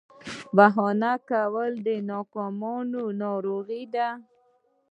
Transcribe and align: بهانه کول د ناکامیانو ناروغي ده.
بهانه 0.55 1.11
کول 1.29 1.71
د 1.85 1.87
ناکامیانو 2.09 3.03
ناروغي 3.21 3.83
ده. 3.93 4.09